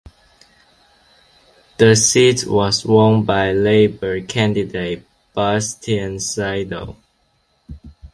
The 1.77 1.95
seat 1.95 2.45
was 2.47 2.83
won 2.83 3.23
by 3.23 3.51
Labor 3.53 4.21
candidate 4.21 5.05
Bastian 5.35 6.19
Seidel. 6.19 6.97